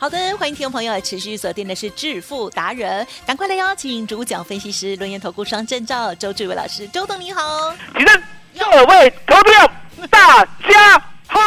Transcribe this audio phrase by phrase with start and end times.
[0.00, 8.22] 好的，欢迎听众朋友持续锁定的是致富达人，赶快来邀请主讲分析师、轮研投顾双证照周志伟老师，周董你好，请问
[8.58, 9.70] 各位投票
[10.08, 11.38] 大家，好，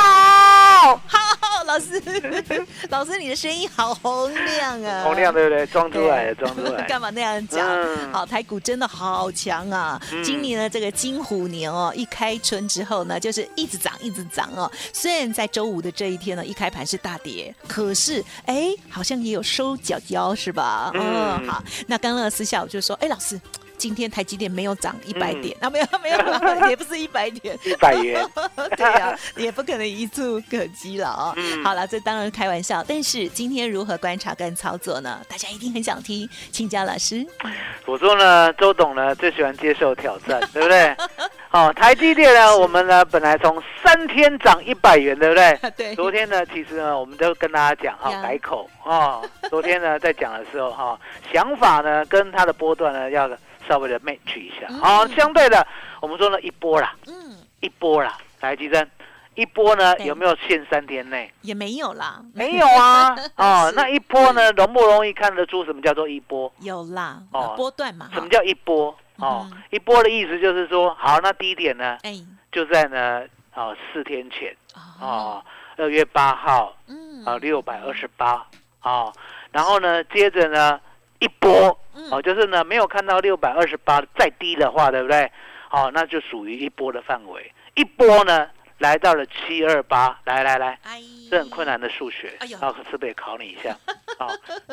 [1.73, 2.01] 老师，
[2.89, 5.65] 老师你的声音好洪亮啊，洪亮对不对？
[5.65, 6.83] 装出来的，装出来。
[6.87, 7.67] 干嘛那样讲？
[7.67, 9.99] 嗯好，台股真的好强啊！
[10.11, 14.71] 嗯今年的这个金虎年哦，一开春之后呢，就是一直涨，一直涨哦。
[14.93, 20.91] 虽然在周五的这一天呢，一开盘是大跌，可是哎，好像也有收脚脚是吧？
[20.93, 21.63] 嗯，嗯好。
[21.87, 23.39] 那刚刚私下我就说，哎，老师。
[23.75, 28.25] 今天台积电没有涨一百嗯点、 啊，没有没有，也不是一百点，一百元，
[28.77, 31.33] 对呀、也不可能一触可及了哦。
[31.35, 35.21] 嗯好了，这当然是开玩笑，但是今天如何观察跟操作呢？
[35.29, 37.25] 大家一定很想听，请教老师。
[37.85, 40.95] 我说呢，周董呢最喜欢接受挑战，对不对？
[41.51, 45.57] 哦，台积电呢，我们呢本来从三天涨一百元，对不对？
[45.77, 49.23] 对昨天呢，其实呢，我们都跟大家讲哈呀， 改口哦。
[49.49, 50.99] 昨天呢，在讲的时候哈，
[51.31, 53.29] 想法呢跟它的波段呢要
[53.67, 54.65] 稍微的 match 一下。
[54.69, 55.65] 嗯好，相对的，
[56.01, 58.89] 我们说呢一波啦，嗯，一波啦，来，吉珍，
[59.35, 61.31] 一波呢有没有限三天内？
[61.41, 66.51] 也没有啦， 没有啊， 哦，那一波呢，容不容易看得出什么叫做一波？
[66.59, 68.95] 有啦，哦波段嘛，什么叫一波？
[69.17, 72.15] 哦嗯，一波的意思就是说，好，那第一点呢哎。
[72.51, 73.23] 就在呢，
[73.55, 75.43] 哦，四天前，哦，哦，
[75.77, 77.25] 二月八号，嗯。
[77.25, 78.45] 啊，六百二十八，
[78.83, 79.11] 哦，
[79.51, 80.79] 然后呢，接着呢，
[81.17, 82.11] 一波，嗯。
[82.11, 85.31] 哦，就是呢，没有看到六百二十八再低的话，对不对？
[85.71, 87.51] 哦，那就属于一波的范围。
[87.73, 88.47] 一波呢，
[88.83, 91.01] 来到了七二八，来来来，哎，
[91.31, 93.73] 这很困难的数学，哎呦啊，是不是也考你一下？
[94.19, 94.27] 好，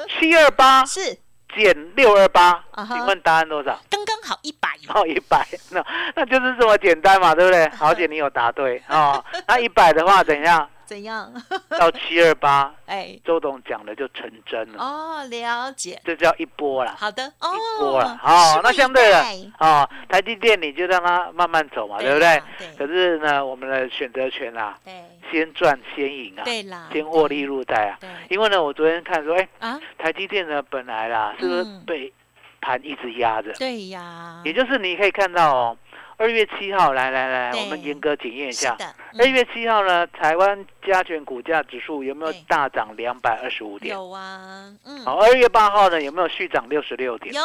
[0.09, 1.17] 七二八是
[1.57, 3.81] 减六二八啊，哈请问答案多少？
[3.89, 5.85] 刚刚好一百，哦，一百， 那
[6.17, 7.69] 那就是这么简单嘛，对不对？
[7.69, 9.25] 好姐，你有答对哦。
[9.47, 10.69] 那一百的话，怎样？
[10.91, 11.33] 怎样？
[11.79, 18.19] 到七二八，哎，周董讲的就成真了，哦，了解，这叫一波啦，好的，哦，一波啦。
[18.21, 19.25] 好，那相对的
[19.61, 22.43] 哦，台积电你就让它慢慢走嘛，待对不对？
[22.77, 24.93] 可是呢，我们的选择权啊，对。
[25.31, 27.99] 先赚先赢啊，对啦，先获利入袋啊。
[28.29, 31.85] 因为呢，我昨天看说，哎，啊，台积电呢本来啦，是不是嗯。
[31.87, 32.13] 被
[32.61, 33.53] 盘一直压着？
[33.53, 35.77] 对呀，也就是你可以看到哦，
[36.21, 38.77] 二月七号，来来来，对我们严格检验一下。
[39.19, 43.95] 二嗯月七号呢，台湾加权股价指数有没有大涨两百二十五点？
[43.97, 47.35] 有啊，嗯，好，二月八号呢有没有续涨六十六点？
[47.35, 47.41] 有，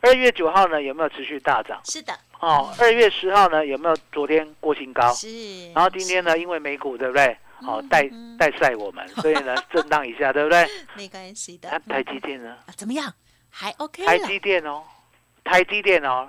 [0.00, 1.80] 二月九号呢有没有持续大涨？
[1.84, 5.12] 是的，哦，二月十号呢有没有昨天过新高？
[5.14, 7.38] 是，然后今天呢，因为美股对不对？
[7.62, 10.66] 好嗯带嗯带晒我们， 所以呢震荡一下，对不对？
[10.96, 12.56] 没关系的那，台积电呢？
[12.66, 13.14] 啊怎么样？
[13.48, 14.82] 还 OK 台了积电哦，
[15.44, 16.28] 台积电哦，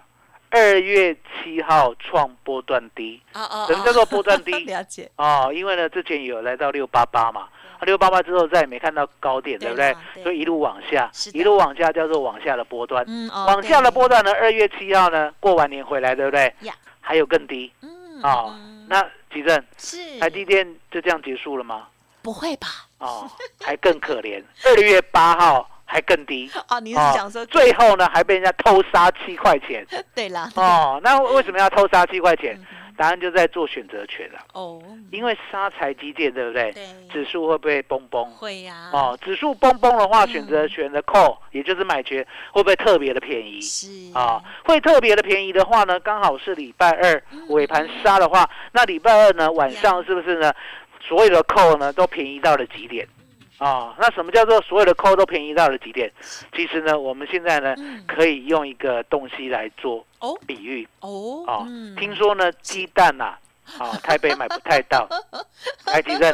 [0.49, 4.51] 二月七号创波段低，哦哦，什么叫做波段低？
[4.65, 7.47] 了解，哦，因为呢之前有来到六八八嘛，
[7.81, 9.95] 六八八之后再也没看到高点，对不对？
[10.23, 13.03] 所以一路往下一路往下叫做往下的波段。
[13.07, 16.53] 嗯，哦往下的波，段呢，二月七号呢过完年回来，对不对？
[16.61, 16.73] 呀？
[17.01, 17.71] 还有更低。
[17.81, 18.85] 嗯，哦嗯。
[18.89, 20.19] 那吉正，是。
[20.19, 21.87] 台积电就这样结束了吗？
[22.21, 22.67] 不会吧？
[22.97, 23.29] 哦，
[23.61, 26.49] 还更可怜，二月八号还更低。
[26.69, 30.99] 哦，你是哦讲说最后呢，还被人家偷杀七块钱 对啦，哦。
[31.03, 32.65] 那为什么要偷杀七块钱嗯？
[32.95, 36.69] 答案就在做选择权了，哦，因为杀台积电，对不对？
[36.73, 38.25] 对，指数会不会崩崩？
[38.31, 43.61] 会呀，哦，指数崩崩的话，嗯选择权的 call，也就是买权，会不会特别的便宜？
[43.61, 50.53] 是啊，会特别的便宜的话呢，刚好是礼拜二嗯尾盘杀的话，那礼拜二呢晚上是不是呢，
[51.01, 53.07] 所有的扣呢都便宜到了极点？
[53.59, 56.11] 啊，那什么叫做所有的扣都便宜到了极点？
[56.55, 58.03] 其实呢，我们现在呢嗯。
[58.07, 60.37] 可以用一个东西来做哦。
[60.47, 60.87] 比喻。
[61.01, 61.95] 哦哦，嗯。
[61.95, 63.37] 听说呢鸡蛋呐、
[63.79, 65.07] 哦，台北买不太到。
[65.85, 66.33] 台积电，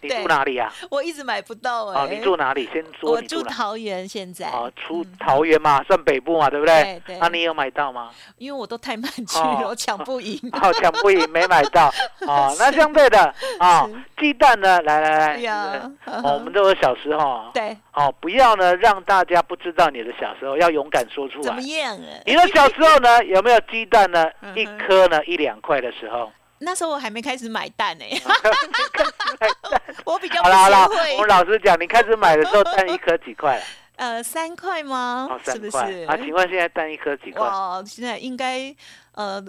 [0.00, 2.68] 你住哪里啊、我一直买不到哎、哦，你住哪里？
[2.72, 3.48] 先说我住你住。
[3.48, 6.82] 桃园现在，哦，出嗯桃园嘛，算北部嘛，对不对？
[6.82, 8.10] 对对那你有买到吗？
[8.38, 10.38] 因为我都太慢去哦了，我抢不赢。
[10.52, 11.92] 哦，抢不赢，没买到。
[12.26, 14.80] 哦，那相对的，哦是，鸡蛋呢？
[14.82, 15.90] 来来来，
[16.22, 21.60] 我们都有小时候啊，对，哦，不要呢让大家不知道你的小时候，要勇敢说出来怎么。
[21.62, 22.08] 样啊？
[22.26, 24.24] 你的小时候呢，有没有鸡蛋呢？
[24.42, 28.04] 嗯一颗呢一两块的时候，那时候我还没开始买蛋呢、
[30.04, 33.60] 我比较不好了好了，我们老实讲，你开始买的时候蛋一颗几块？
[33.96, 35.28] 呃，三块吗？
[35.30, 36.04] 哦，是不三块是？
[36.06, 36.16] 啊？
[36.16, 37.46] 请问现在蛋一颗几块？
[37.46, 38.74] 哦，现在应该
[39.12, 39.42] 呃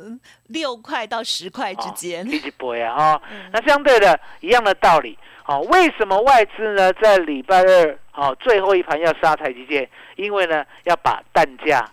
[0.47, 2.25] 六块到十块之间。
[2.29, 3.21] 一起播呀哈。
[3.31, 9.87] 嗯那相对的一样的道理，好，为什么外资呢在礼拜二好最后一盘要杀台积电？
[10.15, 11.87] 因为呢要把蛋价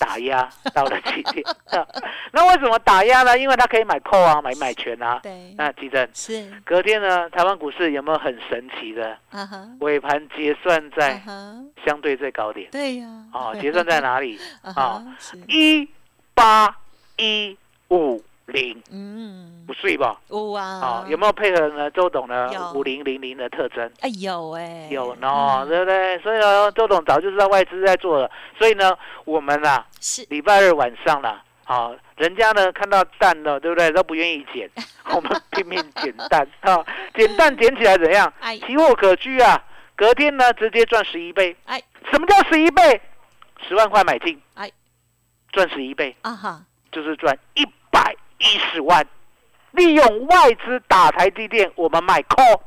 [0.00, 1.44] 打压到了极点。
[2.32, 3.38] 那为什么打压呢？
[3.38, 5.20] 因为它可以买扣啊，买买权啊。
[5.22, 9.16] 对，那基正是隔天呢，台湾股市有没有很神奇的
[9.78, 11.22] 尾盘结算啊在，
[11.86, 12.68] 相对最高点？
[12.72, 14.36] 对呀，哦，结算在哪里？
[14.62, 15.88] 啊哈，是，一
[16.34, 16.74] 八
[17.18, 17.56] 一
[17.90, 20.20] 五零，嗯不，睡吧？
[20.28, 21.90] 有啊哦，，有没有配合呢？
[21.90, 23.90] 周董呢五零零零的特征？
[24.00, 26.18] 哎有哎，有喏，嗯对不对？
[26.20, 33.90] 所以呢，周董早就知道外资在做了，所以呢，我们啊，是礼拜二晚上啦，好、人家呢看到蛋了，对不对？
[33.90, 34.70] 都不愿意捡，
[35.14, 36.84] 我们拼命捡蛋啊，
[37.14, 38.32] 捡蛋捡起来怎样？
[38.40, 39.60] 哎期货可居啊，
[39.96, 41.56] 隔天呢直接赚十一倍。
[41.64, 41.82] 哎
[42.12, 43.00] 什么叫十一倍？
[43.66, 44.70] 十万块买进，哎，
[45.50, 46.62] 赚十一倍啊哈，
[46.92, 47.72] 就是赚一百
[48.38, 49.06] 一十万。
[49.72, 52.60] 利用外资打台积电，我们买 call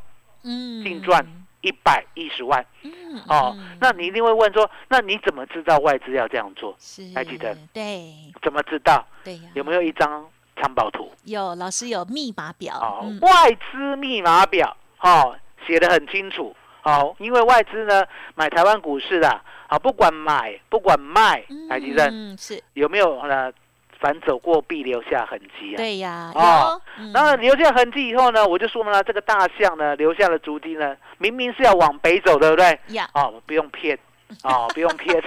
[0.43, 1.25] 嗯，净赚
[1.61, 2.63] 一百一十万。
[2.83, 2.91] 嗯
[3.27, 6.75] 哦嗯，那你一定会问说，那你怎么知道外资要这样做？
[6.77, 8.13] 是还记得对
[8.43, 9.03] 怎么知道？
[9.23, 10.23] 对呀，有没有一张
[10.61, 11.11] 藏宝图？
[11.23, 16.55] 有老师有密码表，哦，嗯外资密码表，哦，写的很清楚。
[16.83, 18.05] 哦，因为外资呢
[18.35, 23.51] 买台湾股市的，好，不管买不管卖，台积电嗯是有没有呢？
[23.99, 25.77] 反走过必留下痕迹啊。
[25.77, 32.79] 对呀，哦那，嗯然后留下痕迹以后呢，我就说呢，这个大象呢留下了足迹呢，明明是要往北走，对不对？
[32.89, 33.97] 呀，哦，不用骗，
[34.43, 35.21] 哦，不用骗，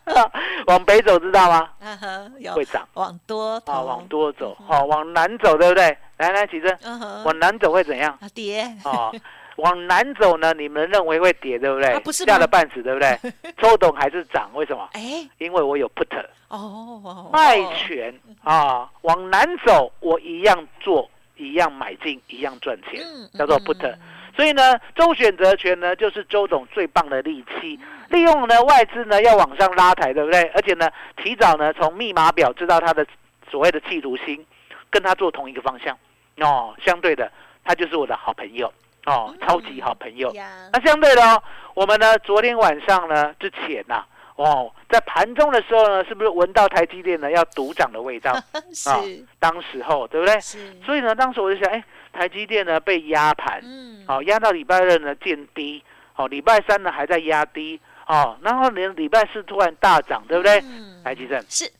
[0.66, 1.68] 往北走知道吗？
[1.80, 2.86] 嗯哼，会涨。
[2.94, 5.96] 往多啊，头，往多走，好、往南走，对不对？
[6.18, 8.16] 来来，起身，嗯哼，往南走会怎样？
[8.22, 9.14] 啊跌，哦，
[9.56, 11.90] 往南走呢，你们认为会跌，对不对？
[11.90, 13.18] 啊不是吗吓了半死，对不对？
[13.56, 14.88] 周董还是涨，为什么？
[14.92, 16.06] 哎，因为我有 put
[16.48, 23.94] 哦，卖权啊，往南走，我一样做，一样买进，一样赚钱，嗯叫做 put。
[24.36, 27.80] 所以呢，周选择权呢，就是周董最棒的利器，
[28.10, 30.42] 利用呢外资呢要往上拉抬，对不对？
[30.54, 33.06] 而且呢，提早呢从密码表知道他的
[33.50, 34.44] 所谓的企图心，
[34.90, 35.96] 跟他做同一个方向。
[36.40, 37.32] 哦，相对的，
[37.64, 38.70] 他就是我的好朋友
[39.06, 40.30] 哦，超级好朋友。
[40.34, 41.42] 呀，那相对的哦，
[41.74, 44.04] 我们呢昨天晚上呢之前呐、
[44.34, 48.36] 哦，在盘中的时候呢，是不是闻到台积电呢要独涨的味道？
[48.74, 48.90] 是。
[49.38, 50.38] 当时候对不对？
[50.40, 51.82] 是，所以呢，当时我就想，哎，
[52.12, 55.82] 台积电呢被压盘，嗯，好、压到礼拜二呢见低，
[56.16, 60.58] 哦、礼拜三呢还在压低，哦，然后连礼拜四突然大涨，对不对？
[60.64, 61.02] 嗯。
[61.04, 61.70] 台积电，是。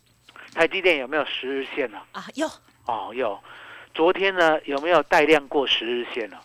[0.54, 2.48] 台积电有没有十日线呢、啊，有。
[2.86, 3.38] 哦，有。
[3.92, 6.36] 昨天呢有没有带量过十日线呢、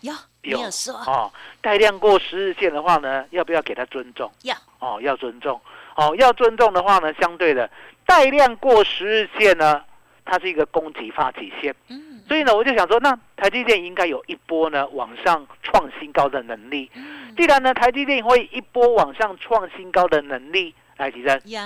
[0.42, 0.94] 有说。
[0.94, 4.30] 哦，带量过十日线的话呢，要不要给他尊重？
[4.42, 4.56] 要。
[4.78, 5.60] 哦，要尊重。
[5.96, 7.70] 哦，要尊重的话呢，相对的
[8.06, 9.82] 带量过十日线呢，
[10.24, 12.22] 它是一个攻击发起线，嗯。
[12.28, 16.90] 所以呢，我就想说，那台积电应该有一波呢往上创新高的能力。
[16.94, 17.34] 嗯。
[17.36, 21.62] 既然呢，台积电会一波往上创新高的能力，来提升呀，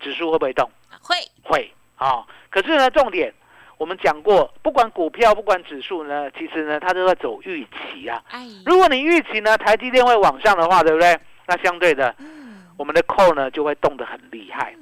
[0.00, 0.70] 指数会不会动？
[1.00, 1.16] 会。
[1.42, 1.72] 会。
[1.96, 3.32] 啊、可是呢，重点
[3.78, 8.22] 我们讲过，不管股票，不管指数呢，其实呢，它都在走预期啊。
[8.30, 11.18] 哎，如果你预期呢，台积电会往上的话，对不对？
[11.46, 14.74] 那相对的，嗯我们的扣呢就会动得很厉害。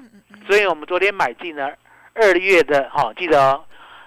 [0.47, 1.71] 所以我们昨天买进呢
[2.15, 3.65] 二月的，哈、记得哦，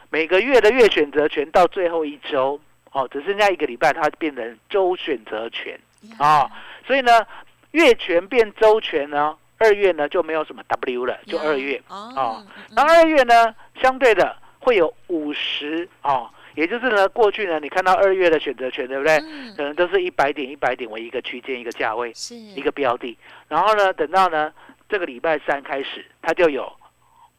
[0.10, 2.60] 每个月的月选择权到最后一周，
[2.91, 5.79] 哦，只剩下一个礼拜，它变成周选择权
[6.17, 6.50] 啊、
[6.86, 7.25] 所以呢，
[7.72, 11.82] 月权变周权呢，二月呢就没有什么 W 了，就二月。
[11.89, 14.36] 哦那二月呢，相对的
[14.68, 19.16] 会有五十哦，也就是呢，过去呢，你看到二月的选择权，对不对？
[19.24, 23.18] 嗯可能都是一百点、一百点为一个区间、一个价位、是一个标的。
[23.48, 24.52] 然后呢，等到呢
[24.90, 26.70] 这个礼拜三开始，它就有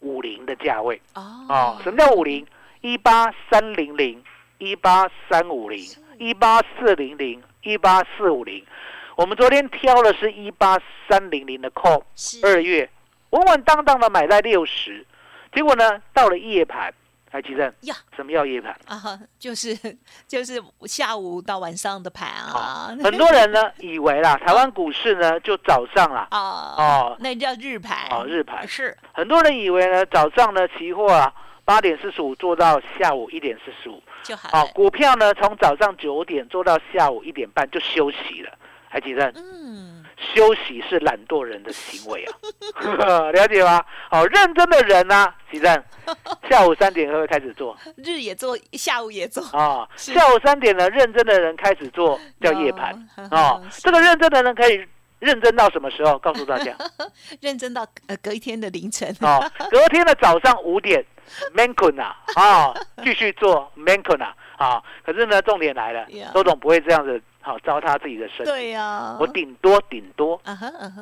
[0.00, 1.80] 五零的价位哦哦。
[1.84, 2.46] 什么叫五零？
[2.80, 4.24] 一八三零零、
[4.56, 5.84] 一八三五零、
[6.16, 8.64] 一八四零零、一八四五零。
[9.16, 12.88] 我们昨天挑的是一八三零零的 call，是二月
[13.30, 15.04] 稳稳当当的买在六十，
[15.52, 16.94] 结果呢，到了夜盘
[17.30, 18.74] 台积电呀，什么叫夜盘？
[18.86, 19.76] 啊， 就是
[20.26, 26.38] 就是下午到晚上的盘啊，很多人呢 以为啦，台湾股市呢就早上啦，啊
[26.76, 27.16] 哦。
[27.20, 28.08] 那叫日盘。
[28.10, 28.66] 哦日盘。
[28.66, 28.96] 是。
[29.12, 31.32] 很多人以为呢早上呢期货啊
[31.64, 38.50] 八点四十五做到下午一点四十五，就好哦，股票呢从早上九点做到下午一点半就休息了，
[38.90, 39.30] 台积电。
[39.36, 39.87] 嗯，
[40.34, 43.84] 休息是懒惰人的行为啊， 了解吗？
[44.10, 45.82] 好，认真的人呢、啊，其正
[46.48, 49.88] 下午三点会不会开始做日也做，下午也做，啊？
[49.96, 52.92] 是下午三点呢，认真的人开始做叫夜盘
[53.30, 53.60] 啊。
[53.78, 54.84] 这个认真的人可以
[55.18, 56.18] 认真到什么时候？
[56.18, 56.74] 告诉大家
[57.40, 61.04] 认真到呃隔一天的凌晨，哦，隔天的早上五点
[61.52, 64.82] man 困啊啊，继续做 man 困啊啊。
[65.04, 70.38] 可是呢，重点来了周总不会这样子好糟蹋自己的身体，对呀，我顶多顶多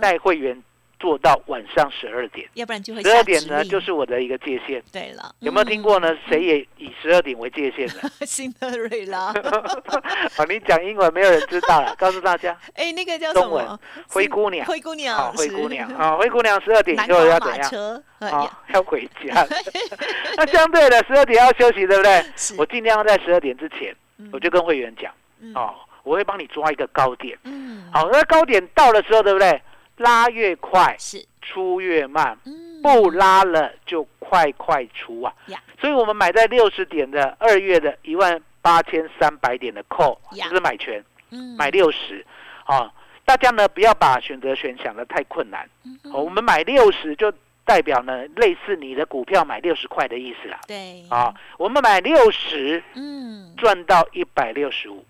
[0.01, 0.57] 带会员
[1.01, 2.49] 做到晚上十二点。
[2.55, 4.81] 要不然就会十二下点呢，就是我的一个界限。
[4.93, 6.17] 对了，有没有听过呢？
[6.29, 7.95] 谁也以十二点为界限的？
[8.21, 9.27] 嗯辛德瑞拉？
[9.27, 13.79] 啊， 你讲英文没有人知道了， 告诉大家，哎，那个叫什中文么？
[14.09, 18.03] 灰姑娘灰姑娘啊，，灰姑娘啊，灰姑娘十二点以后要怎样？
[18.21, 19.45] 啊，要回家。
[20.39, 22.25] 那相对的，十二点要休息，对不对？
[22.37, 25.75] 是我尽量在十二点之前，嗯我就跟会员讲，嗯哦，
[26.07, 27.37] 我会帮你抓一个高点。
[27.43, 29.61] 嗯，好，那高点到的时候，对不对？
[29.97, 32.39] 拉越快，是，出越慢。
[32.47, 32.81] 嗯。
[32.81, 35.35] 不拉了就快快出啊。
[35.47, 35.61] 呀！
[35.81, 41.57] 所以我们买在六十点的二月的一万八千三百点的 call，就是买权嗯。
[41.57, 42.25] 买六十，
[42.67, 42.93] 啊，
[43.25, 47.33] 大家呢不要把选择权想的太困难，嗯哦我们买六十就
[47.65, 51.05] 代表呢类似你的股票买六十块的意思啦，对。
[51.11, 53.53] 啊，我们买六十嗯。
[53.57, 55.03] 赚到一百六十五，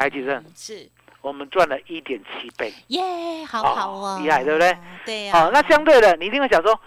[0.00, 0.88] 嗯，台积电是。
[1.22, 3.02] 我们赚了一点七倍，耶，
[3.46, 4.74] 好哦好哦，厉害对不对？
[5.04, 6.80] 对呀，好，那相对的，你一定会想说，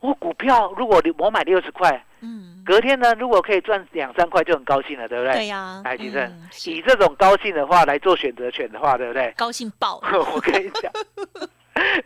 [0.00, 2.04] 我股票如果我买六十块。
[2.20, 5.34] 嗯，隔天呢，如果可以赚两三块，就很高兴了，对不对？
[5.34, 9.32] 对呀，台积电嗯以这种高兴的话来做选择权的话，对不对？
[9.36, 10.00] 高兴爆，
[10.34, 10.90] 我跟你讲，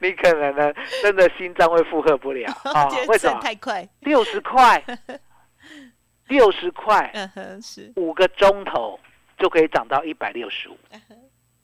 [0.00, 2.52] 你可能呢，真的心脏会负荷不了。
[2.74, 3.40] 啊为什么？
[3.40, 4.84] 太快，六十块，
[6.28, 8.98] 六十块，嗯哼，是，五个钟头
[9.40, 10.78] 就可以涨到一百六十五。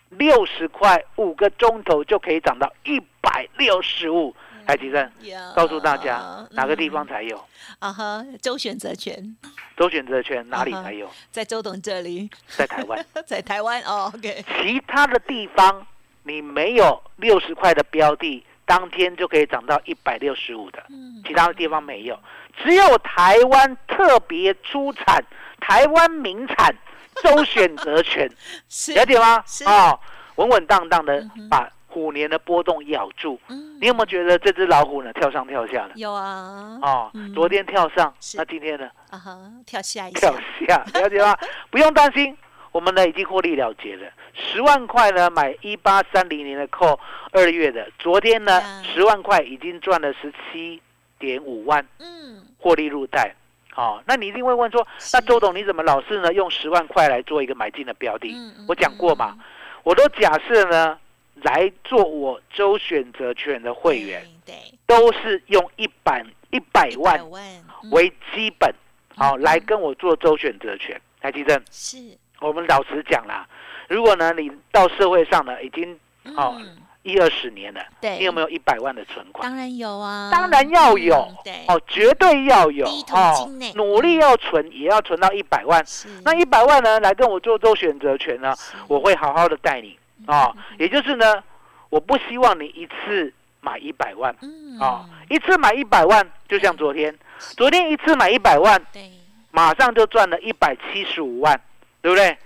[0.08, 4.34] 六十块，五个钟头就可以涨到一百六十五。
[4.66, 7.44] 台积电，呀告诉大家哪个地方嗯才有？
[7.78, 9.36] 啊哈，周选择权
[9.76, 11.08] 周选择权哪里才有？
[11.30, 13.06] 在周董这里，在台湾。
[13.24, 15.86] 在台湾哦，OK，其他的地方
[16.24, 22.18] 你没有六十块的标的，当天就可以涨到一百六十五的，嗯其他的地方没有，
[22.64, 25.24] 只有台湾特别出产
[25.60, 26.74] 台湾名产
[27.22, 28.30] 周选择权，
[28.68, 29.90] 是了解吗啊？
[29.90, 30.00] 哦，
[30.36, 33.38] 稳稳当当的把虎年的波动咬住。
[33.48, 35.90] 嗯你有没有觉得这只老虎呢跳上跳下的？
[35.96, 40.32] 有啊，哦嗯，昨天跳上，那今天呢啊哈，跳下一跳
[40.66, 41.36] 下，下，了解吗？
[41.70, 42.34] 不用担心，
[42.72, 44.10] 我们呢已经获利了结了。
[44.32, 46.98] 十万块呢买一八三零年的扣
[47.32, 50.80] 二月的，昨天呢呀十万块已经赚了十七
[51.18, 53.34] 点五万嗯，获利入袋。
[53.76, 58.32] 好、那你一定会问说，那周董你怎么老是呢用十万块来做一个买进的标的？
[58.34, 59.36] 嗯我讲过嘛，，
[59.82, 60.98] 我都假设呢
[61.42, 64.54] 来做我周选择权的会员，对，
[64.86, 67.42] 都是用一百一百对万万
[67.90, 68.74] 为基本，
[69.14, 70.98] 好、嗯来跟我做周选择权。
[71.20, 71.98] 台积电，是，
[72.40, 73.46] 我们老实讲啦，
[73.88, 76.00] 如果呢你到社会上呢已经
[76.34, 79.48] 好嗯一二十年了，对，你有没有一百万的存款？
[79.48, 81.14] 当然有啊，当然要有。
[81.14, 82.84] 嗯对，哦，绝对要有。
[83.12, 85.84] 哦，努力要存，也要存到一百万。
[86.24, 88.52] 那一百万呢，来跟我做做选择权呢，
[88.88, 89.96] 我会好好的带你
[90.26, 91.42] 啊、嗯也就是呢，
[91.90, 94.34] 我不希望你一次买一百万。
[94.42, 94.78] 嗯。
[94.80, 97.16] 啊、一次买一百万，就像昨天，
[97.56, 99.10] 昨天一次买一百万，对，
[99.52, 101.58] 马上就赚了一百七十五万，
[102.02, 102.36] 对不对？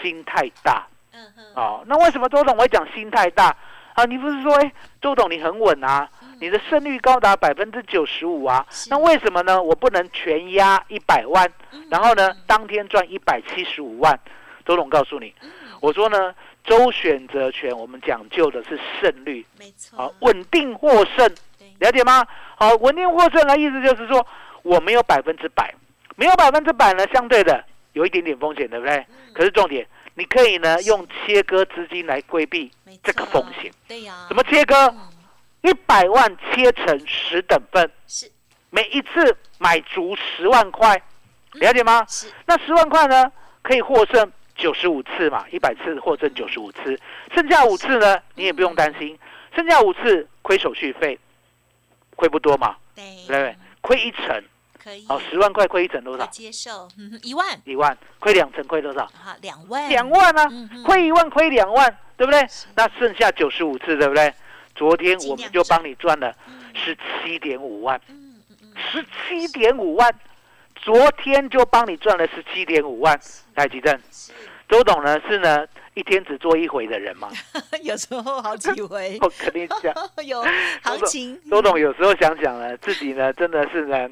[0.00, 0.86] 心太大。
[1.12, 1.84] 嗯哼，哦。
[1.86, 3.56] 那为什么周总会讲心太大
[3.94, 4.04] 啊？
[4.04, 6.08] 你不是说，哎，周董你很稳啊，
[6.40, 8.64] 你的胜率高达百分之九十五啊？
[8.90, 9.62] 那为什么呢？
[9.62, 14.18] 我不能全压一百万，嗯然后呢，当天赚一百七十五万？
[14.66, 16.34] 周董告诉你，嗯我说呢，
[16.64, 21.30] 周选择权我们讲究的是胜率没错，啊，稳定获胜，
[21.78, 22.26] 了解吗？
[22.56, 24.26] 好，稳定获胜的意思就是说，
[24.62, 25.74] 我没有百分之百，
[26.16, 28.96] 没有百分之百呢，相对的有一点点风险，对不对？
[28.96, 32.70] 嗯可是重点，你可以呢用切割资金来规避
[33.02, 33.72] 这个风险。
[33.88, 34.74] 对呀，怎么切割？
[34.88, 35.10] 嗯。
[35.62, 38.30] 一百万切成十等份，是。
[38.68, 40.94] 每一次买足十万块，
[41.54, 42.04] 嗯了解吗？
[42.06, 47.00] 是，那十万块呢，可以获胜九十五次嘛，一百次获胜九十五次，
[47.34, 49.18] 剩下五次呢，你也不用担心，
[49.56, 51.18] 剩下五次亏手续费，
[52.14, 53.56] 亏不多嘛，对，对不对？
[53.80, 54.44] 亏一成，
[54.84, 55.06] 可以。
[55.08, 56.26] 哦，十万块亏一成多少？
[56.26, 56.86] 接受，
[57.24, 57.46] 一万。
[57.64, 59.06] 一万，亏两成亏多少？
[59.06, 60.46] 好，两万，两万啊
[60.84, 62.46] 亏一万亏两万，对不对？
[62.76, 64.32] 那剩下九十五次，对不对？
[64.74, 66.18] 昨天我们就帮你赚。
[66.20, 66.34] 了
[66.74, 68.00] 十七点五万，
[68.92, 70.12] 十七点五万，
[70.74, 73.18] 昨天就帮你赚了十七点五万。
[73.54, 73.96] 来，吉正，
[74.68, 75.64] 周董呢是呢
[75.94, 77.30] 一天只做一回的人嘛？
[77.82, 79.94] 有时候好几回， 我跟你讲，
[80.26, 80.42] 有
[80.82, 84.08] 行情，周董有时候想想呢，自己呢真的是呢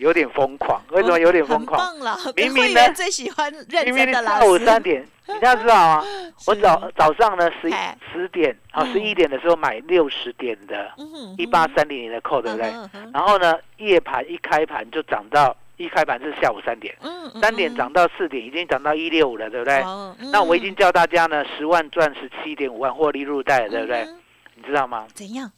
[0.00, 0.80] 有点疯狂。
[0.90, 1.78] 为什么有点疯狂？
[2.34, 6.04] 明明呢最喜欢认明明真的老下午，三点，你要知道啊，
[6.46, 7.70] 我早早上呢十
[8.12, 10.90] 十点啊嗯十一点的时候买六十点的
[11.36, 12.72] 一八三零零的扣，对不对？
[13.12, 16.96] 然后呢，夜盘一开盘就涨到一开盘是下午三点，
[17.40, 19.80] 三点涨到四点，已经涨到一六五了，对不对？
[19.82, 24.08] 哦那我已经嗯叫大家呢十万赚十七点五万获利入袋了，对不对？
[24.54, 25.06] 你知道吗？
[25.14, 25.50] 怎样？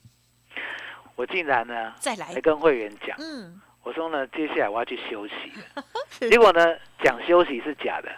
[1.15, 5.35] 我竟然呢再来还，跟会员讲，嗯，我说呢接下来我要去休息
[5.77, 5.85] 了，
[6.31, 6.65] 结果呢
[7.03, 8.11] 讲休息是假的，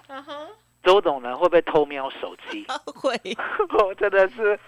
[0.82, 2.66] 周董呢会不会偷瞄手机？
[2.94, 3.14] 会，
[3.84, 4.58] 我真的是，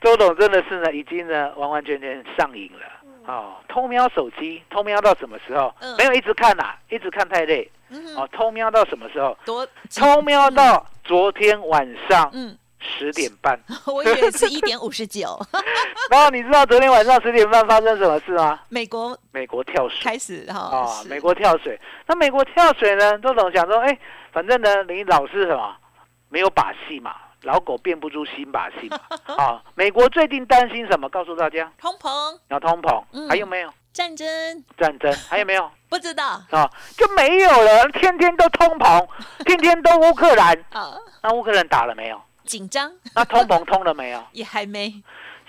[0.00, 2.86] 周董真的是呢，已经呢完完全全上瘾了。
[3.26, 5.74] 哦，偷瞄手机，偷瞄到什么时候？
[5.80, 7.70] 嗯没有一直看呐、一直看太累。
[7.90, 9.36] 嗯哦，偷瞄到什么时候？
[9.44, 13.58] 多，偷瞄到昨天晚上嗯，十点半。
[13.86, 15.38] 我以为是一点五十九，
[16.10, 18.60] 然后你知道昨天晚上十点半发生什么事吗？
[18.68, 21.80] 美国美国跳水开始哈，啊、是美国跳水。
[22.06, 23.18] 那美国跳水呢？
[23.18, 23.98] 周总想说，哎，
[24.32, 25.74] 反正呢，你老是什么
[26.28, 29.00] 没有把戏嘛，老狗变不出新把戏嘛。
[29.36, 31.08] 啊、美国最近担心什么？
[31.08, 31.72] 告诉大家。
[31.78, 32.08] 通膨
[32.48, 34.26] 要通膨，嗯还有没有战争
[34.76, 35.12] 战争？
[35.28, 36.70] 还有没有不知道啊？
[36.96, 39.06] 就没有了，天天都通膨，
[39.46, 40.56] 天天都乌克兰。
[40.72, 42.20] 啊，那乌克兰打了没有？
[42.44, 44.24] 紧张那通膨通了没有？
[44.32, 44.90] 也还没，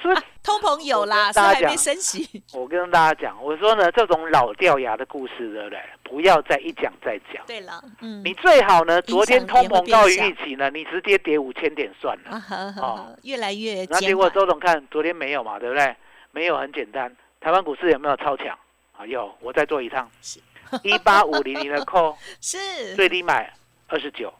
[0.01, 0.23] 是不是啊？
[0.43, 5.79] 通膨有啦，大家是还没升息， 我跟大家讲，我说呢，这种老掉牙的故事，对不对？
[6.03, 7.43] 不要再一讲再讲。
[7.47, 12.31] 对了，嗯，你最好呢，昨天通膨高于预期呢，你直接跌五千点算了。
[12.31, 15.95] 啊呵呵哦，越来越那结果，周总看昨天没有嘛，对不对？
[16.31, 18.57] 没有很简单，台湾股市有没有超强？
[18.97, 20.39] 啊，有，我再做一趟是，
[20.83, 23.51] 一八五零零的扣 是，最低买
[23.87, 24.33] 二十九，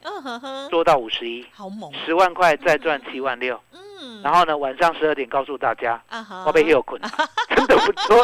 [0.70, 3.60] 做到五十一，好猛，十万块再赚七万六。
[3.72, 6.02] 嗯，然后呢，晚上十二点告诉大家，
[6.44, 7.00] 我被又捆，
[7.54, 8.16] 真的不错。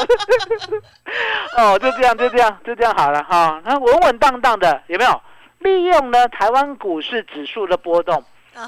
[1.57, 3.61] 哦，就这样，就这样，就这样好了哈。
[3.65, 5.21] 那稳稳当当的，有没有？
[5.59, 8.25] 利用呢台湾股市指数的波动，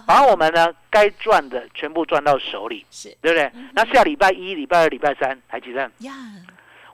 [0.07, 3.51] 把我们呢该赚的全部赚到手里，是对不对？
[3.73, 6.13] 那下礼拜一、礼拜二、礼拜三，台积电呀，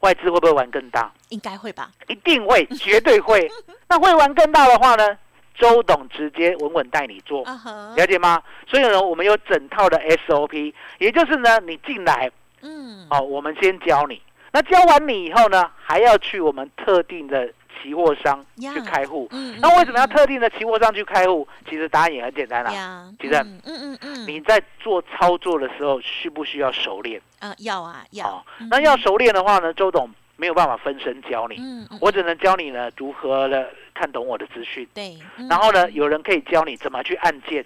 [0.00, 1.12] 外资会不会玩更大？
[1.28, 1.90] 应该会吧？
[2.08, 3.46] 一定会，绝对会。
[3.90, 5.18] 那会玩更大的话呢，
[5.60, 7.44] 周董直接稳稳带你做。
[7.44, 8.42] 了解吗？
[8.66, 9.96] 所以呢，我们有整套的
[10.26, 12.30] SOP，也就是呢，你进来
[12.62, 14.20] 嗯，哦，我们先教你。
[14.52, 17.48] 那教完你以后呢，还要去我们特定的
[17.80, 19.28] 期货商去开户。
[19.30, 21.46] 嗯，那为什么要特定的期货商去开户？
[21.68, 23.04] 其实答案也很简单啦、呀？
[23.20, 27.20] 其实嗯嗯嗯嗯，你在做操作的时候，需不需要熟练？
[27.38, 34.88] 啊要啊要哦，，那要熟练的话呢，周董没有办法分身教你，嗯，嗯我只能教你呢如何的看懂我的资讯。
[34.94, 37.62] 对，嗯然后呢，有人可以教你怎么去按键，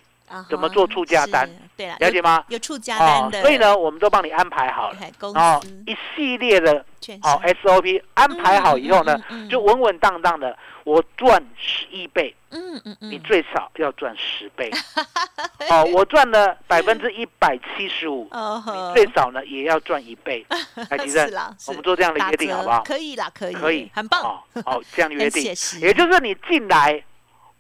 [0.49, 1.49] 怎么做出价单？
[1.77, 2.45] 对了，了解吗？
[2.49, 4.97] 有出价单的，所以呢，我们都帮你安排好了。
[5.21, 9.17] 哦司，一系列的券哦 SOP 安排好以后呢，
[9.51, 14.71] 就稳稳当当的，我赚十一倍，嗯嗯嗯，你最少要赚十倍。
[15.69, 20.47] 哦，我赚了百分之一百七十五，你最少呢也要赚一倍。
[20.91, 21.71] 来， 吉正是，啦，是。
[21.71, 22.83] 我们做这样的约定好不好？
[22.85, 25.43] 可以啦，可以，可以，很棒，哦，好，这样约定。
[25.81, 27.03] 也就是你进来，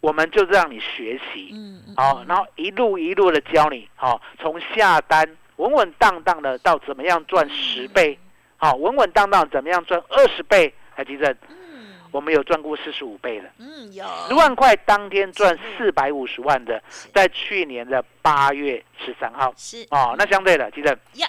[0.04, 1.48] 我们就让你学习。
[1.54, 2.26] 嗯嗯，好、嗯。
[2.28, 8.18] 然后一路一路的教你，好、从下单稳稳当当的到怎么样赚十倍，
[8.58, 11.56] 好、稳稳当当怎么样赚二十倍，台积电，嗯。
[12.10, 14.04] 我们有赚过四十五倍的，嗯有。
[14.28, 16.82] 十万块当天赚四百五十万的，
[17.14, 19.86] 在去年的八月十三号，是。
[19.90, 21.26] 哦，那相对的，记得呀，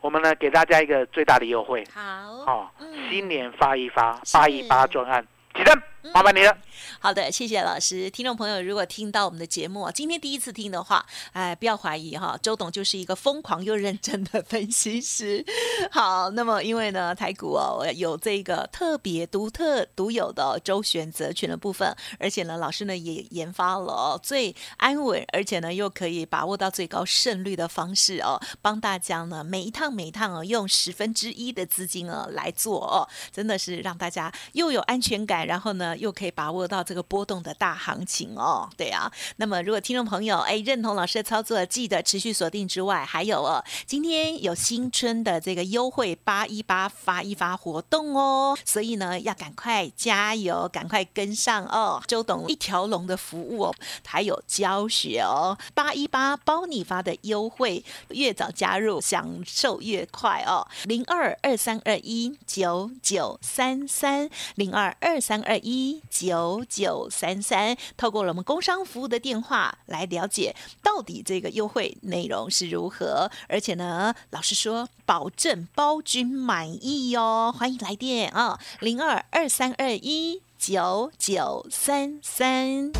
[0.00, 2.00] 我们呢给大家一个最大的优惠，好，
[2.46, 3.10] 哦，嗯。
[3.10, 4.38] 新年发一发，是。
[4.38, 5.78] 八一八专案，记得
[6.12, 6.56] 麻烦你了。
[7.00, 8.10] 好的，谢谢老师。
[8.10, 15.44] 听众朋友，如果听到我们的节目，今天第一次听的话，哎，不要怀疑哈，周董就是一个疯狂又认真的分析师。
[15.90, 38.68] 好，那么因为呢，台股哦有这个特别独特独有的周选择权的部分，而且呢，老师呢也研发了最安稳，而且呢又可以把握到最高胜率的方式哦，帮大家呢每一趟每一趟哦用十分之一的资金哦来做哦，真的是让大家又有安全感，然后呢又可以把握到这个波动的大行情哦。
[38.76, 52.02] 对啊，那么如果听众朋友哎认同老师的操作，记得持续锁定之外，还有哦，今天有新春的这个优惠八一八发一发活动哦，所以呢要赶快加油，赶快跟上哦。
[52.06, 53.74] 周董一条龙的服务哦，
[54.06, 60.66] 还有教学哦，八一八包你发的优惠，越早加入享受越快哦。
[60.84, 82.92] 零二二三二一九九三三零二二三二一九九三三，透过了我们工商服务的电话来了解到底这个优惠内容是如何，而且呢，老师说保证包君满意哦，欢迎来电啊，零二二三二一九九三三。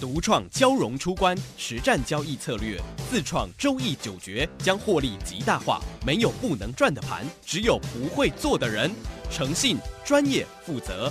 [0.00, 2.78] 独创交融出关实战交易策略，
[3.10, 5.80] 自创周易九诀，将获利极大化。
[6.04, 8.90] 没有不能赚的盘，只有不会做的人。
[9.30, 11.10] 诚信、专业、负责，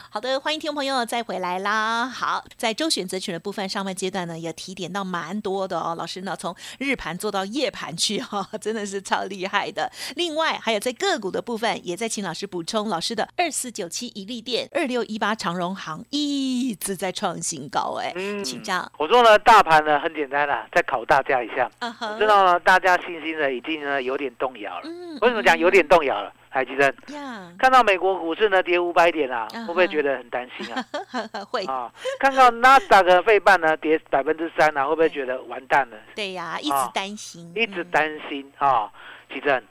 [0.00, 2.06] 好的，欢迎听众朋友再回来啦。
[2.06, 5.94] 好，在周选择权的部分，上半阶段呢也提点到蛮多的哦。
[5.98, 9.90] 老师呢从日盘做到夜盘去哈、 真的是超厉害的。
[10.14, 12.88] 另外还有在个股的部分，也在请老师补充。
[12.88, 18.90] 老师的二四九七一利店，二六一八长荣行一直在创新高哎，嗯请教。
[18.98, 21.70] 我说呢，大盘呢很简单啦，再考大家一下。
[21.80, 24.82] 啊知道呢，大家信心呢已经呢有点动摇了。
[24.84, 26.32] 嗯为什么讲有点动摇了？
[26.47, 27.52] 海基生呀？
[27.58, 30.84] 看到美国股市呢跌五百点啊，嗯会不会觉得很担心啊？
[31.50, 35.96] 会，啊，看到纳斯达克费半呢跌百分之三啊，会不会觉得完蛋了？
[36.14, 38.90] 对呀，一直啊担心，一直嗯担心啊，
[39.32, 39.62] 奇正。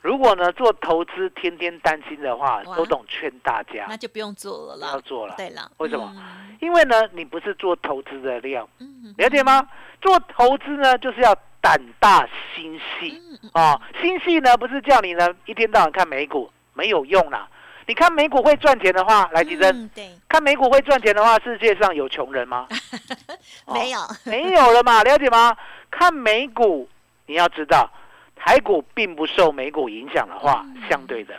[0.00, 5.00] 如果呢做投资天天担心的话，哇都懂劝大家那就不用做了不要啦。
[5.02, 5.34] 做了。
[5.38, 6.54] 对了，为什么嗯？
[6.60, 9.66] 因为呢，你不是做投资的料，嗯了解吗？
[10.02, 13.18] 做投资呢，就是要胆大心细
[13.54, 13.80] 啊。
[13.98, 17.48] 心细呢，不是叫你呢一天到晚看美股，没有用啦。
[17.86, 22.68] 你看美股会赚钱的话，来吉珍，嗯对，看美股会赚钱的话，世界上有穷人吗？
[23.64, 25.56] 哦没有，没有了嘛，了解吗？
[25.90, 26.86] 看美股，
[27.26, 27.90] 你要知道，
[28.36, 31.34] 台股并不受美股影响的话，嗯相对的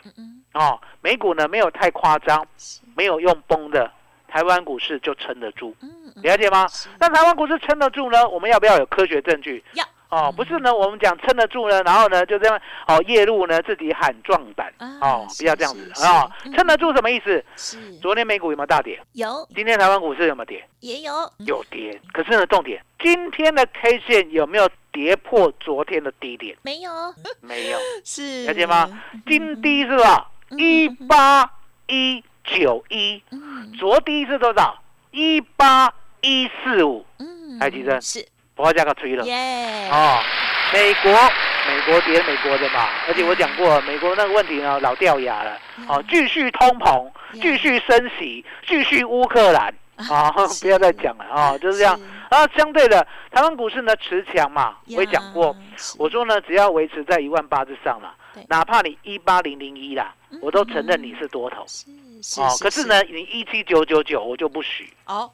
[0.53, 2.43] 哦，美股呢没有太夸张，
[2.95, 3.91] 没有用崩的，
[4.27, 5.75] 台湾股市就撑得住，
[6.23, 6.65] 了解吗？
[6.99, 8.27] 那台湾股市撑得住呢？
[8.29, 9.63] 我们要不要有科学证据？
[9.73, 9.83] 要
[10.15, 17.43] 哦，嗯不是呢，我们讲撑得住呢，然后呢就这样哦，夜路呢自己喊壮胆啊哦，不要这样子是啊撑得住什么意思？
[17.57, 18.99] 是昨天美股有没有大跌？
[19.13, 20.65] 有今天台湾股市有没有跌？
[20.79, 21.11] 也有
[21.45, 26.55] 有跌，可是呢，重点，今天的 K 线有没有跌破昨天的低点？
[26.61, 26.91] 没有？
[27.41, 29.01] 没有， 是了解吗？
[29.27, 30.31] 金低是吧？
[30.51, 31.49] 嗯一八
[31.87, 34.77] 一九一，嗯昨低是多少？
[35.11, 38.25] 一八一四五，嗯台积电是
[38.55, 39.23] 不要加个吹了。
[39.25, 40.19] 耶哦。
[40.73, 41.11] 美国，
[41.67, 49.73] 美国跌美国的嘛，而且我讲过，美国那个问题呢老掉牙了，哦，继续通膨，继续升息，继续乌克兰，
[50.09, 51.97] 啊，不要再讲了啊，就是这样。
[52.29, 55.55] 啊，相对的，台湾股市呢持强嘛，我也讲过，，
[55.99, 58.13] 我说呢，只要维持在一万八之上了，
[58.49, 61.63] 哪怕你一八零零一啦，嗯我都承认你是多头。
[61.67, 61.85] 是
[62.21, 65.31] 是哦，可是呢，你一七九九九 我就不许，哦，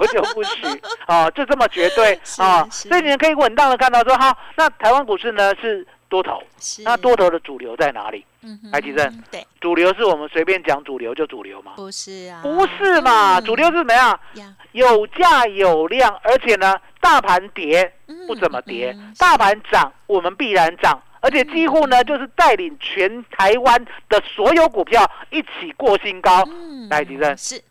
[0.00, 0.66] 我就不许，
[1.08, 8.24] 哦，就这么绝对 啊，是所以你们可以稳当的看到说，好，那台湾股市呢是多头，是那多头的主流在哪里？
[8.42, 11.72] 嗯哼台积电对，主流是我们随便讲主流就主流嘛？
[11.74, 14.20] 不是啊，不是嘛，嗯主流是怎么样？
[14.34, 17.92] 呀，有价有量，而且呢，大盘跌
[18.28, 26.42] 不怎么跌大盘涨我们必然涨，而且几乎呢就是带领全台湾的所有股票一起过新高。
[26.46, 27.36] 嗯来吉正。
[27.36, 27.62] 是，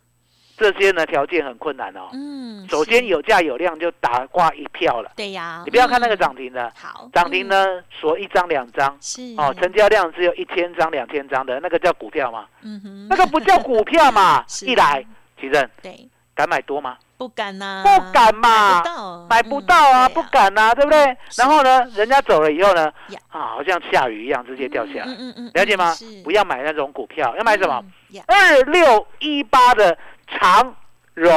[0.56, 2.08] 这些呢条件很困难哦。
[2.12, 7.08] 嗯，首先有价有量就打挂一票了，对呀，你不要看那个嗯涨停的，好。
[7.12, 8.96] 涨停呢锁一张两张。
[9.00, 9.34] 是。
[9.36, 12.46] 哦，成交量只有一千张、两千张的那个叫股票吗？
[12.62, 15.04] 嗯哼，那个不叫股票嘛 一来，
[15.40, 16.08] 奇正对。
[16.34, 16.96] 敢买多吗？
[17.18, 21.16] 不敢呐，不敢嘛买不到，买不到啊，嗯不，敢啊，对不对？
[21.36, 22.86] 然后呢，人家走了以后呢，
[23.28, 26.22] 啊，好像下雨一样，直接掉下来，嗯嗯嗯，了解吗是？
[26.22, 27.84] 不要买那种股票，要买什么？？
[28.26, 30.74] 二六一八的长
[31.14, 31.30] 荣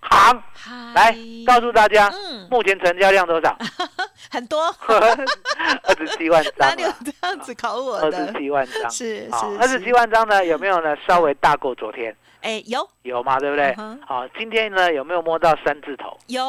[0.00, 3.56] 行，嗨来告诉大家，嗯，目前成交量多少？
[4.30, 8.32] 很多， 二十七万张哪里有啊，这样子考我二十？
[8.34, 9.28] 七万张，是
[9.60, 10.96] 二十七万张呢，有没有呢？
[11.06, 13.74] 稍微大过昨天，哎，有有嘛，对不对？
[14.06, 16.14] 好，今天呢有没有摸到三字头？
[16.26, 16.42] 有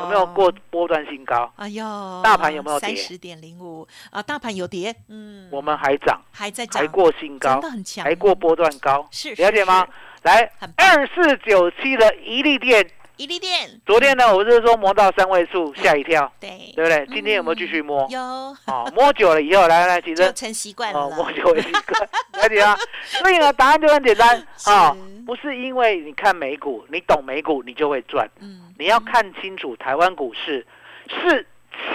[0.00, 0.52] 有没有过？
[0.70, 1.52] 波段新高？
[1.56, 1.84] 哎呦，
[2.22, 4.22] 大盘有没有跌三十点零五啊？
[4.22, 9.84] 大盘有跌，嗯，我们还涨，还在涨，还过新高真的，很强，还过波段高，是了解吗？？
[10.22, 16.72] 来二四九七的一利电，一利店，昨天呢，我是说摸到三位数，吓一跳，对。
[16.76, 17.04] 对不对？
[17.12, 18.06] 今天有没有继续摸？
[18.08, 22.08] 有，哦，摸久了以后，来来， 其实就成习惯哦，摸，久了习惯，
[22.40, 22.78] 了解啊？
[23.02, 28.24] 所以呢，答案就很简单啊、不是因为你看美股，你懂美股，你就会赚。
[28.40, 30.64] 嗯，你要看清楚台湾股市
[31.08, 31.44] 是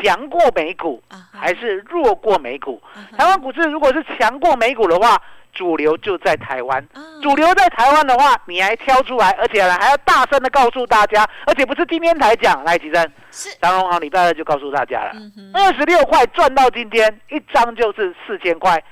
[0.04, 2.82] 强过美股还是弱过美股。
[3.18, 5.22] 台湾股市如果是强过美股的话，
[5.54, 6.82] 主流就在台湾。
[6.94, 7.02] 啊。
[7.22, 15.14] 主流在台湾的话，你还挑出来，而且呢还要大声的告诉大家，而且不是今天才讲，来吉生，是，长荣行礼拜二就告诉大家了，
[15.54, 18.84] 二十六块赚到今天，一张就是四千块，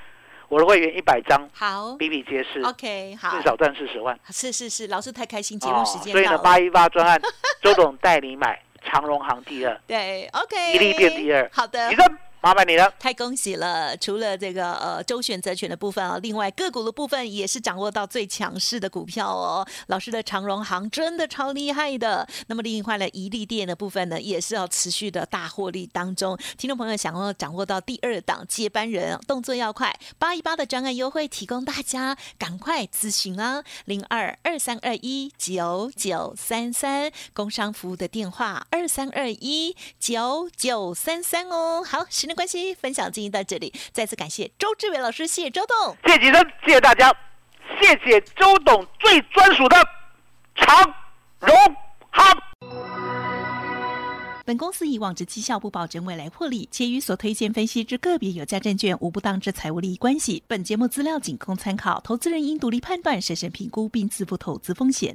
[0.48, 1.94] 我的会员一百张，好。
[1.96, 3.36] 比比皆是，，OK，好。
[3.36, 4.18] 至，少赚四十万。
[4.30, 7.20] 是是是，老师太开心，节目时间哦所以呢，八一八专案，
[7.60, 11.90] 周董带你买长荣行第二， 对，OK，一利变第二，好的。
[11.90, 11.96] 吉。
[11.96, 12.92] 生麻烦你了。
[12.98, 13.96] 太恭喜了！
[13.96, 19.64] 除了这个呃周选择权的部分啊，另外个股的部分也是掌握到最强势的股票哦。
[19.86, 22.28] 老师的长荣行真的超厉害的。
[22.48, 26.36] 那么另外呢，一利电的部分呢，也是要持续的大获利当中。
[26.58, 41.84] 听众朋友想要掌握到第二档接班人，动作要快，八一八的专案优惠提供大家，赶快咨询啊，零二二三二一九九三三，工商服务的电话二三二一九九三三哦。
[41.86, 45.94] 好，时间关系，分享进行到这里，再次感谢周志伟老师，谢谢周董。
[46.06, 47.14] 谢谢吉生，谢谢大家，
[47.78, 49.76] 谢谢周董最专属的
[50.54, 50.82] 长
[51.40, 51.54] 荣
[52.10, 52.24] 行。
[54.46, 60.42] 本公司以往之绩效不保证未来获利，且与所推荐分析之个别有价证券无不当之财务利益关系。
[60.46, 65.14] 本节目资料仅供参考，投资人应独立判断、审慎评估并自负投资风险。